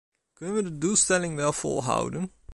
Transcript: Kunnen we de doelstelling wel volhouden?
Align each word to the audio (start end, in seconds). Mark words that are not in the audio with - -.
Kunnen 0.37 0.55
we 0.55 0.63
de 0.63 0.77
doelstelling 0.77 1.35
wel 1.35 1.53
volhouden? 1.53 2.31